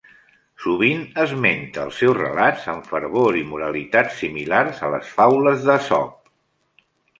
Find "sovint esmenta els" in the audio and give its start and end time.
0.61-1.99